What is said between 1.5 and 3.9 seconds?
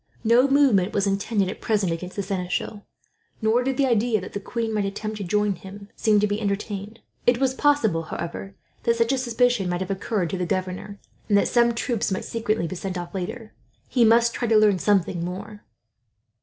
present against the seneschal, nor did the